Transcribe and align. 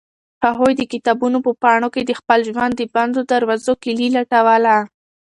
هغوی 0.45 0.73
د 0.77 0.81
کتابونو 0.93 1.37
په 1.45 1.51
پاڼو 1.61 1.87
کې 1.93 2.01
د 2.03 2.11
خپل 2.19 2.39
ژوند 2.49 2.73
د 2.75 2.81
بندو 2.93 3.21
دروازو 3.31 3.73
کیلي 3.83 4.07
لټوله. 4.15 4.75